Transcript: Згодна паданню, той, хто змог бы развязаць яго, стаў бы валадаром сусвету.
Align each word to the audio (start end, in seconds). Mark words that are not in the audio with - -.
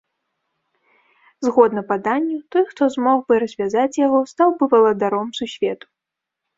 Згодна 1.47 1.81
паданню, 1.91 2.39
той, 2.57 2.63
хто 2.71 2.83
змог 2.97 3.17
бы 3.31 3.41
развязаць 3.47 3.89
яго, 4.05 4.19
стаў 4.35 4.49
бы 4.61 4.75
валадаром 4.77 5.27
сусвету. 5.41 5.85